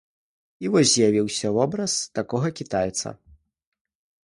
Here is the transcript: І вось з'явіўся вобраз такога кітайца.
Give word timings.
І 0.65 0.69
вось 0.75 0.93
з'явіўся 0.93 1.51
вобраз 1.59 1.93
такога 2.21 2.47
кітайца. 2.63 3.15